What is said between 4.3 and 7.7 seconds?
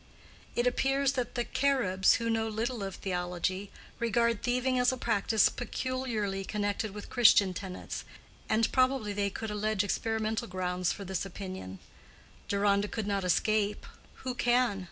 thieving as a practice peculiarly connected with Christian